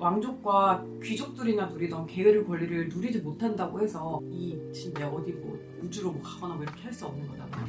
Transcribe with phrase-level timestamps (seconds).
[0.00, 6.54] 왕족과 귀족들이나 누리던 게으를 권리를 누리지 못한다고 해서 이 진짜 어디 뭐 우주로 뭐 가거나
[6.54, 7.66] 뭐 이렇게 할 수 없는 거잖아요.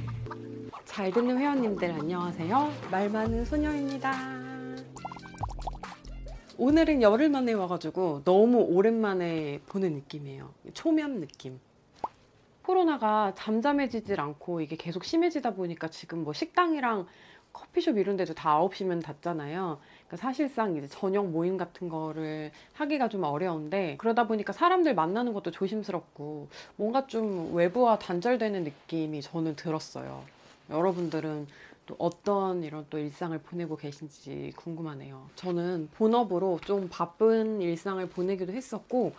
[0.86, 2.72] 잘 듣는 회원님들 안녕하세요.
[2.90, 4.14] 말 많은 소녀입니다.
[6.58, 10.54] 오늘은 열흘 만에 와가지고 너무 오랜만에 보는 느낌이에요.
[10.74, 11.60] 초면 느낌.
[12.62, 17.08] 코로나가 잠잠해지질 않고 이게 계속 심해지다 보니까 지금 뭐 식당이랑
[17.52, 19.80] 커피숍 이런 데도 다 9시면 닫잖아요.
[20.12, 25.52] 그러니까 사실상 이제 저녁 모임 같은 거를 하기가 좀 어려운데 그러다 보니까 사람들 만나는 것도
[25.52, 30.24] 조심스럽고 뭔가 좀 외부와 단절되는 느낌이 저는 들었어요.
[30.70, 31.48] 여러분들은
[31.86, 35.30] 또 어떤 이런 또 일상을 보내고 계신지 궁금하네요.
[35.38, 39.14] 저는 본업으로 좀 바쁜 일상을 보내기도 했었고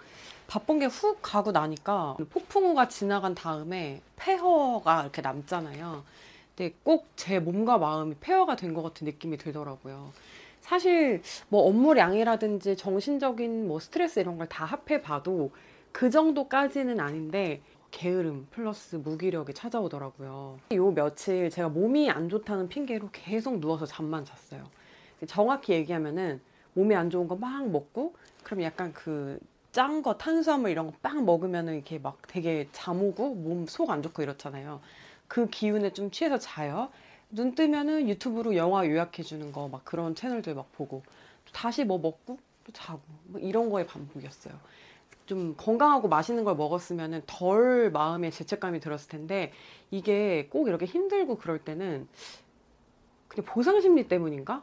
[0.47, 6.05] 바쁜 게 훅 가고 나니까 폭풍우가 지나간 다음에 폐허가 이렇게 남잖아요.
[6.55, 10.13] 근데 꼭 제 몸과 마음이 폐허가 된 것 같은 느낌이 들더라고요.
[10.63, 15.51] 사실 뭐 업무량이라든지 정신적인 뭐 스트레스 이런 걸 다 합해 봐도
[15.93, 20.59] 그 정도까지는 아닌데 게으름 플러스 무기력이 찾아오더라고요.
[20.75, 24.65] 요 며칠 제가 몸이 안 좋다는 핑계로 계속 누워서 잠만 잤어요.
[25.27, 26.41] 정확히 얘기하면은
[26.75, 29.39] 몸이 안 좋은 거 막 먹고 그럼 약간 그
[29.73, 34.03] 짠 거 탄수화물 이런 거 빵 먹으면은 이렇게 막 되게 잠 오고 몸 속 안
[34.03, 34.81] 좋고 이렇잖아요.
[35.29, 36.91] 그 기운에 좀 취해서 자요.
[37.33, 41.03] 눈 뜨면은 유튜브로 영화 요약해 주는 거 막 그런 채널들 막 보고
[41.53, 44.55] 다시 뭐 먹고 또 자고 뭐 이런 거에 반복이었어요.
[45.27, 49.53] 좀 건강하고 맛있는 걸 먹었으면 덜 마음에 죄책감이 들었을 텐데
[49.91, 52.07] 이게 꼭 이렇게 힘들고 그럴 때는
[53.29, 54.63] 그냥 보상 심리 때문인가?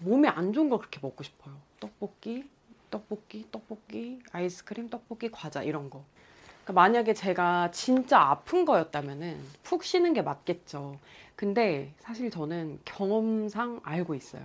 [0.00, 1.56] 몸에 안 좋은 걸 그렇게 먹고 싶어요.
[1.80, 2.48] 떡볶이,
[2.90, 6.04] 떡볶이, 떡볶이, 아이스크림, 떡볶이, 과자 이런 거.
[6.68, 10.98] 그러니까 만약에 제가 진짜 아픈 거였다면은 푹 쉬는 게 맞겠죠.
[11.34, 14.42] 근데 사실 저는 경험상 알고 있어요.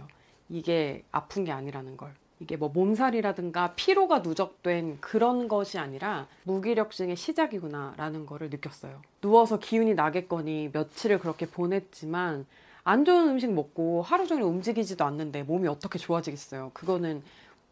[0.47, 2.13] 이게 아픈 게 아니라는 걸.
[2.39, 9.02] 이게 뭐 몸살이라든가 피로가 누적된 그런 것이 아니라 무기력증의 시작이구나라는 거를 느꼈어요.
[9.19, 12.45] 누워서 기운이 나겠거니 며칠을 그렇게 보냈지만
[12.86, 16.71] 안 좋은 음식 먹고 하루 종일 움직이지도 않는데 몸이 어떻게 좋아지겠어요.
[16.73, 17.21] 그거는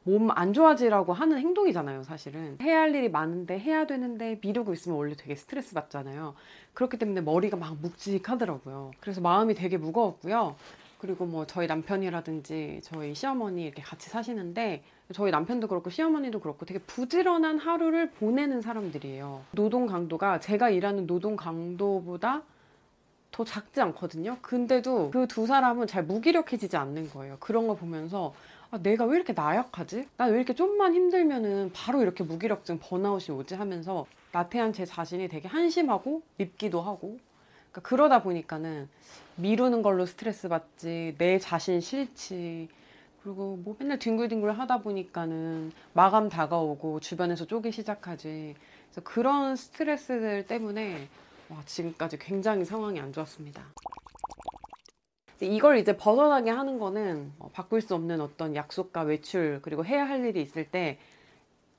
[0.03, 2.57] 몸 안 좋아지라고 하는 행동이잖아요, 사실은.
[2.61, 6.33] 해야 할 일이 많은데 해야 되는데 미루고 있으면 원래 되게 스트레스 받잖아요.
[6.73, 8.91] 그렇기 때문에 머리가 막 묵직하더라고요.
[8.99, 10.55] 그래서 마음이 되게 무거웠고요.
[10.97, 16.79] 그리고 뭐 저희 남편이라든지 저희 시어머니 이렇게 같이 사시는데 저희 남편도 그렇고 시어머니도 그렇고 되게
[16.79, 19.41] 부지런한 하루를 보내는 사람들이에요.
[19.51, 22.43] 노동 강도가 제가 일하는 노동 강도보다
[23.31, 24.37] 더 작지 않거든요.
[24.41, 27.37] 근데도 그 두 사람은 잘 무기력해지지 않는 거예요.
[27.39, 28.33] 그런 걸 보면서
[28.71, 30.07] 아, 내가 왜 이렇게 나약하지?
[30.17, 35.47] 난 왜 이렇게 좀만 힘들면은 바로 이렇게 무기력증 번아웃이 오지 하면서 나태한 제 자신이 되게
[35.49, 37.19] 한심하고 밉기도 하고
[37.71, 38.87] 그러니까 그러다 보니까는
[39.35, 42.69] 미루는 걸로 스트레스 받지 내 자신 싫지
[43.23, 48.55] 그리고 뭐 맨날 뒹굴뒹굴 하다 보니까는 마감 다가오고 주변에서 쪼기 시작하지
[48.89, 51.07] 그래서 그런 스트레스들 때문에
[51.49, 53.61] 와, 지금까지 굉장히 상황이 안 좋았습니다.
[55.41, 60.23] 이걸 이제 벗어나게 하는 거는 어, 바꿀 수 없는 어떤 약속과 외출 그리고 해야 할
[60.25, 60.99] 일이 있을 때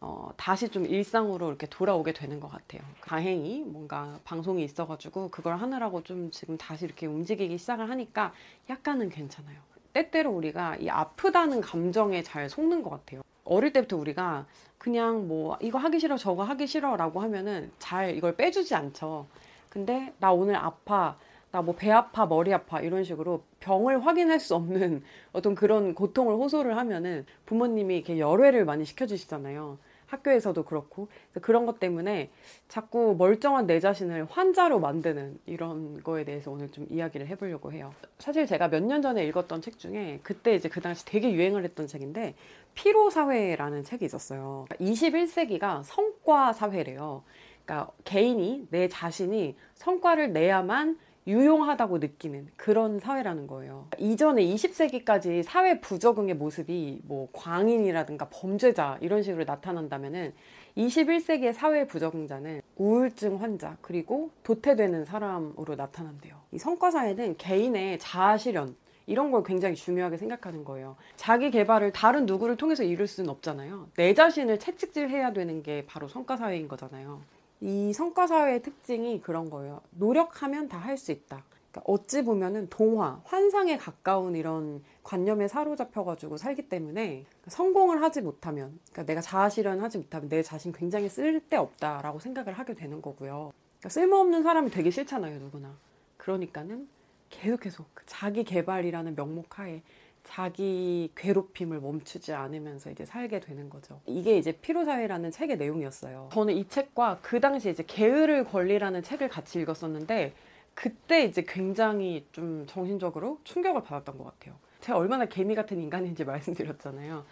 [0.00, 2.82] 어, 다시 좀 일상으로 이렇게 돌아오게 되는 것 같아요.
[3.02, 8.32] 다행히 뭔가 방송이 있어가지고 그걸 하느라고 좀 지금 다시 이렇게 움직이기 시작을 하니까
[8.68, 9.56] 약간은 괜찮아요.
[9.92, 13.22] 때때로 우리가 이 아프다는 감정에 잘 속는 것 같아요.
[13.44, 14.46] 어릴 때부터 우리가
[14.76, 19.26] 그냥 뭐 이거 하기 싫어 저거 하기 싫어 라고 하면은 잘 이걸 빼주지 않죠.
[19.68, 21.16] 근데 나 오늘 아파
[21.52, 25.02] 나 뭐 배 아파 머리 아파 이런 식으로 병을 확인할 수 없는
[25.32, 29.78] 어떤 그런 고통을 호소를 하면은 부모님이 이렇게 열외를 많이 시켜주시잖아요.
[30.06, 31.08] 학교에서도 그렇고
[31.41, 32.30] 그런 것 때문에
[32.68, 37.94] 자꾸 멀쩡한 내 자신을 환자로 만드는 이런 거에 대해서 오늘 좀 이야기를 해보려고 해요.
[38.18, 41.86] 사실 제가 몇 년 전에 읽었던 책 중에 그때 이제 그 당시 되게 유행을 했던
[41.86, 42.34] 책인데
[42.74, 44.66] 피로 사회라는 책이 있었어요.
[44.80, 47.22] 21세기가 성과 사회래요.
[47.64, 53.87] 그러니까 개인이 내 자신이 성과를 내야만 유용하다고 느끼는 그런 사회라는 거예요.
[53.99, 60.33] 이전에 20세기까지 사회 부적응의 모습이 뭐 광인이라든가 범죄자 이런 식으로 나타난다면은
[60.77, 66.34] 21세기의 사회 부적응자는 우울증 환자 그리고 도태되는 사람으로 나타난대요.
[66.53, 68.75] 이 성과사회는 개인의 자아 실현
[69.07, 70.97] 이런 걸 굉장히 중요하게 생각하는 거예요.
[71.16, 73.89] 자기 개발을 다른 누구를 통해서 이룰 수는 없잖아요.
[73.97, 77.21] 내 자신을 채찍질해야 되는 게 바로 성과사회인 거잖아요.
[77.62, 79.80] 이 성과사회의 특징이 그런 거예요.
[79.92, 81.44] 노력하면 다 할 수 있다.
[81.70, 89.04] 그러니까 어찌 보면은 동화, 환상에 가까운 이런 관념에 사로잡혀가지고 살기 때문에 성공을 하지 못하면, 그러니까
[89.04, 93.53] 내가 자아 실현하지 못하면 내 자신 굉장히 쓸데없다라고 생각을 하게 되는 거고요.
[93.78, 95.72] 그러니까 쓸모없는 사람이 되게 싫잖아요, 누구나.
[96.16, 96.88] 그러니까는
[97.30, 99.82] 계속 계속 그 자기 개발이라는 명목 하에
[100.24, 104.01] 자기 괴롭힘을 멈추지 않으면서 이제 살게 되는 거죠.
[104.07, 106.30] 이게 이제 피로사회라는 책의 내용이었어요.
[106.33, 110.33] 저는 이 책과 그 당시에 이제 게으를 권리라는 책을 같이 읽었었는데
[110.74, 114.54] 그때 이제 굉장히 좀 정신적으로 충격을 받았던 것 같아요.
[114.80, 117.25] 제가 얼마나 개미 같은 인간인지 말씀드렸잖아요.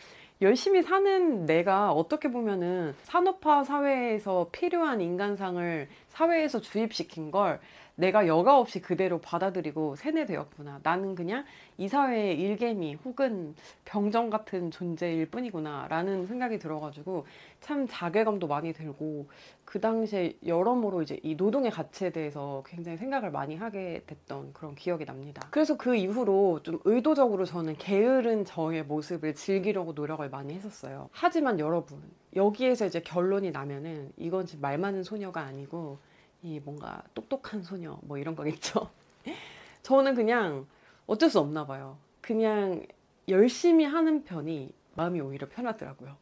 [0.43, 7.61] 열심히 사는 내가 어떻게 보면은 산업화 사회에서 필요한 인간상을 사회에서 주입시킨 걸
[8.01, 10.81] 내가 여과 없이 그대로 받아들이고 세뇌되었구나.
[10.83, 11.45] 나는 그냥
[11.79, 13.55] 이 사회의 일개미 혹은
[13.85, 15.87] 병정 같은 존재일 뿐이구나.
[15.89, 17.27] 라는 생각이 들어가지고
[17.61, 19.29] 참 자괴감도 많이 들고
[19.65, 25.05] 그 당시에 여러모로 이제 이 노동의 가치에 대해서 굉장히 생각을 많이 하게 됐던 그런 기억이
[25.05, 25.47] 납니다.
[25.51, 31.09] 그래서 그 이후로 좀 의도적으로 저는 게으른 저의 모습을 즐기려고 노력을 많이 했었어요.
[31.13, 32.03] 하지만 여러분,
[32.35, 35.99] 여기에서 이제 결론이 나면은 이건 지금 말 많은 소녀가 아니고
[36.43, 38.91] 이 뭔가 똑똑한 소녀 뭐 이런 거겠죠.
[39.83, 40.67] 저는 그냥
[41.07, 41.99] 어쩔 수 없나 봐요.
[42.21, 42.87] 그냥
[43.29, 46.17] 열심히 하는 편이 마음이 오히려 편하더라고요.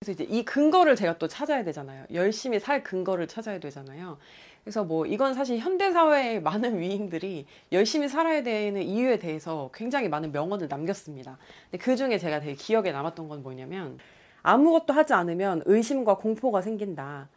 [0.00, 2.06] 그래서 이제 이 근거를 제가 또 찾아야 되잖아요.
[2.12, 4.18] 열심히 살 근거를 찾아야 되잖아요.
[4.64, 10.32] 그래서 뭐 이건 사실 현대 사회의 많은 위인들이 열심히 살아야 되는 이유에 대해서 굉장히 많은
[10.32, 11.38] 명언을 남겼습니다.
[11.70, 13.98] 근데 그 중에 제가 되게 기억에 남았던 건 뭐냐면
[14.42, 17.28] 아무것도 하지 않으면 의심과 공포가 생긴다.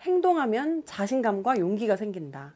[0.00, 2.54] 행동하면 자신감과 용기가 생긴다.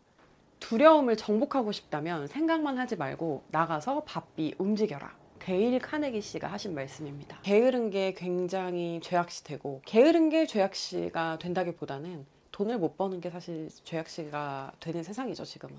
[0.60, 5.14] 두려움을 정복하고 싶다면 생각만 하지 말고 나가서 바삐 움직여라.
[5.40, 7.38] 데일 카네기 씨가 하신 말씀입니다.
[7.42, 14.72] 게으른 게 굉장히 죄악시 되고 게으른 게 죄악시가 된다기보다는 돈을 못 버는 게 사실 죄악시가
[14.80, 15.76] 되는 세상이죠 지금은.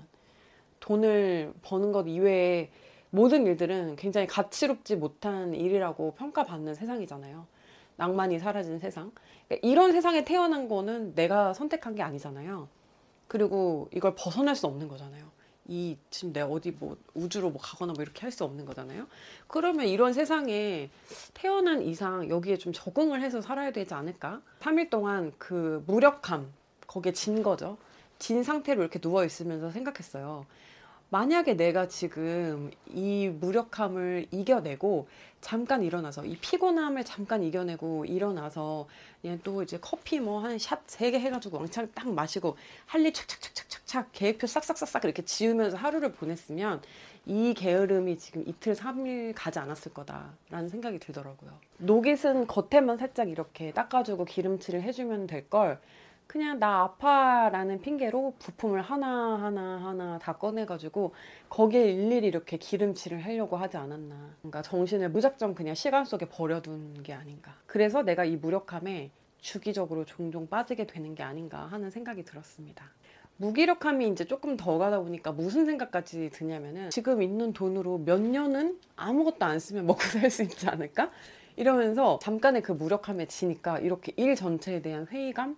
[0.78, 2.70] 돈을 버는 것 이외에
[3.10, 7.46] 모든 일들은 굉장히 가치롭지 못한 일이라고 평가받는 세상이잖아요.
[7.96, 9.12] 낭만이 사라진 세상.
[9.48, 12.68] 그러니까 이런 세상에 태어난 거는 내가 선택한 게 아니잖아요.
[13.28, 15.24] 그리고 이걸 벗어날 수 없는 거잖아요.
[15.68, 19.06] 이 지금 내가 어디 뭐 우주로 뭐 가거나 뭐 이렇게 할 수 없는 거잖아요.
[19.48, 20.90] 그러면 이런 세상에
[21.34, 24.42] 태어난 이상 여기에 좀 적응을 해서 살아야 되지 않을까?
[24.60, 26.52] 3일 동안 그 무력함
[26.86, 27.78] 거기에 진 거죠.
[28.18, 30.46] 진 상태로 이렇게 누워 있으면서 생각했어요.
[31.10, 35.06] 만약에 내가 지금 이 무력함을 이겨내고
[35.40, 38.88] 잠깐 일어나서 이 피곤함을 잠깐 이겨내고 일어나서
[39.22, 42.56] 그냥 또 이제 커피 뭐 한 샷 세 개 해가지고 왕창 딱 마시고
[42.86, 46.82] 할 일 착착착착착착 계획표 싹싹싹싹 이렇게 지우면서 하루를 보냈으면
[47.24, 51.52] 이 게으름이 지금 이틀 삼일 가지 않았을 거다라는 생각이 들더라고요.
[51.78, 55.80] 녹잇은 겉에만 살짝 이렇게 닦아주고 기름칠을 해주면 될걸
[56.26, 61.14] 그냥 나 아파라는 핑계로 부품을 하나하나 하나 다 꺼내가지고
[61.48, 64.34] 거기에 일일이 이렇게 기름칠을 하려고 하지 않았나.
[64.40, 67.54] 그러니까 정신을 무작정 그냥 시간 속에 버려둔 게 아닌가.
[67.66, 72.84] 그래서 내가 이 무력함에 주기적으로 종종 빠지게 되는 게 아닌가 하는 생각이 들었습니다.
[73.38, 79.44] 무기력함이 이제 조금 더 가다 보니까 무슨 생각까지 드냐면은 지금 있는 돈으로 몇 년은 아무것도
[79.44, 81.10] 안 쓰면 먹고 살 수 있지 않을까?
[81.54, 85.56] 이러면서 잠깐의 그 무력함에 지니까 이렇게 일 전체에 대한 회의감,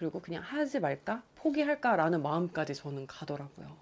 [0.00, 1.22] 그리고 그냥 하지 말까?
[1.36, 3.76] 포기할까라는 마음까지 저는 가더라고요.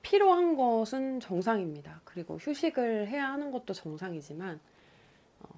[0.00, 2.00] 필요한 것은 정상입니다.
[2.04, 4.58] 그리고 휴식을 해야 하는 것도 정상이지만,
[5.40, 5.48] 어,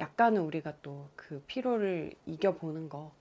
[0.00, 3.12] 약간은 우리가 또 그 피로를 이겨보는 거,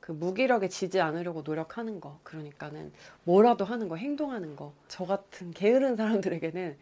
[0.00, 2.92] 그 무기력에 지지 않으려고 노력하는 거, 그러니까는
[3.22, 6.76] 뭐라도 하는 거, 행동하는 거, 저 같은 게으른 사람들에게는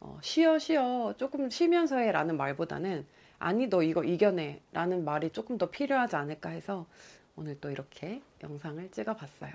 [0.00, 3.06] 어, 쉬어, 쉬어, 조금 쉬면서 해 라는 말보다는
[3.38, 6.86] 아니, 너 이거 이겨내 라는 말이 조금 더 필요하지 않을까 해서
[7.36, 9.52] 오늘 또 이렇게 영상을 찍어봤어요.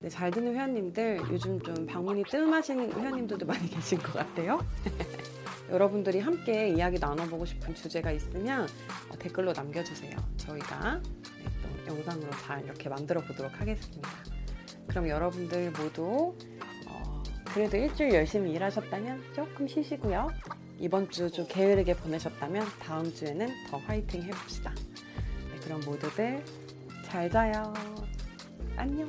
[0.00, 4.64] 네, 잘 듣는 회원님들 요즘 좀 방문이 뜸하신 회원님들도 많이 계신 것 같아요.
[5.70, 8.66] 여러분들이 함께 이야기 나눠보고 싶은 주제가 있으면
[9.10, 10.16] 어, 댓글로 남겨주세요.
[10.38, 11.44] 저희가 네,
[11.86, 14.08] 또 영상으로 잘 이렇게 만들어 보도록 하겠습니다.
[14.86, 16.34] 그럼 여러분들 모두
[16.86, 17.22] 어,
[17.52, 20.28] 그래도 일주일 열심히 일하셨다면 조금 쉬시고요.
[20.78, 24.72] 이번 주 좀 게으르게 보내셨다면 다음 주에는 더 화이팅 해봅시다.
[25.68, 26.42] 그럼 모두들
[27.04, 27.74] 잘 자요.
[28.74, 29.06] 안녕.